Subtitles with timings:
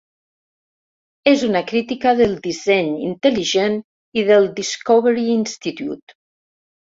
[1.31, 3.77] És una crítica del disseny intel·ligent
[4.23, 6.19] i del Discovery Institute.